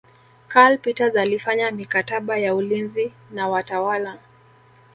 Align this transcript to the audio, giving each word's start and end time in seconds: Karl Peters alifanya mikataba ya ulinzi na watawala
Karl 0.47 0.77
Peters 0.77 1.15
alifanya 1.17 1.71
mikataba 1.71 2.37
ya 2.37 2.55
ulinzi 2.55 3.13
na 3.31 3.49
watawala 3.49 4.19